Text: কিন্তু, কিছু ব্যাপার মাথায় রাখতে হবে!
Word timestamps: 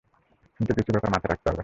কিন্তু, 0.59 0.71
কিছু 0.77 0.91
ব্যাপার 0.91 1.11
মাথায় 1.11 1.31
রাখতে 1.31 1.47
হবে! 1.49 1.59